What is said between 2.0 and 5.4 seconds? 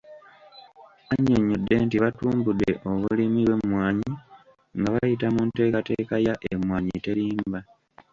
batumbudde obulimi bw’emmwanyi nga bayita